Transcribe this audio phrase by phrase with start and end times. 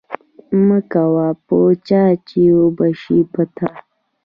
[0.67, 1.57] مکوه په
[1.87, 3.69] چا چی اوبشی په تا